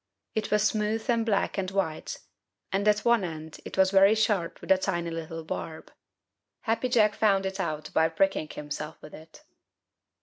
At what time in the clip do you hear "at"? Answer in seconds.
2.87-3.05